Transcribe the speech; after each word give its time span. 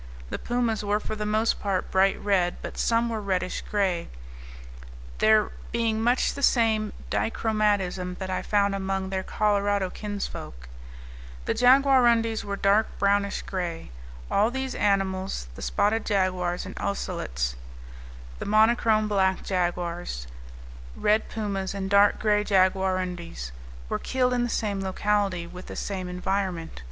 The 0.31 0.39
pumas 0.39 0.83
were 0.83 0.99
for 0.99 1.15
the 1.15 1.27
most 1.27 1.59
part 1.59 1.91
bright 1.91 2.19
red, 2.19 2.57
but 2.63 2.75
some 2.79 3.07
were 3.07 3.21
reddish 3.21 3.61
gray, 3.61 4.09
there 5.19 5.51
being 5.71 6.01
much 6.01 6.33
the 6.33 6.41
same 6.41 6.91
dichromatism 7.11 8.17
that 8.17 8.31
I 8.31 8.41
found 8.41 8.73
among 8.73 9.11
their 9.11 9.21
Colorado 9.21 9.91
kinsfolk. 9.91 10.67
The 11.45 11.53
jaguarundis 11.53 12.43
were 12.43 12.55
dark 12.55 12.87
brownish 12.97 13.43
gray. 13.43 13.91
All 14.31 14.49
these 14.49 14.73
animals, 14.73 15.47
the 15.53 15.61
spotted 15.61 16.03
jaguars 16.03 16.65
and 16.65 16.73
ocelots, 16.81 17.55
the 18.39 18.45
monochrome 18.45 19.07
black 19.07 19.43
jaguars, 19.43 20.25
red 20.95 21.29
pumas, 21.29 21.75
and 21.75 21.91
dark 21.91 22.17
gray 22.17 22.43
jaguarundis, 22.43 23.51
were 23.87 23.99
killed 23.99 24.33
in 24.33 24.41
the 24.41 24.49
same 24.49 24.81
locality, 24.81 25.45
with 25.45 25.67
the 25.67 25.75
same 25.75 26.09
environment. 26.09 26.79